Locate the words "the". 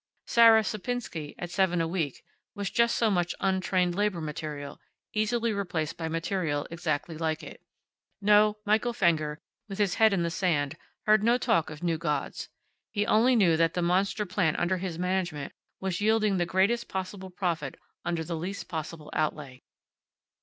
10.23-10.31, 13.75-13.83, 16.37-16.47, 18.23-18.35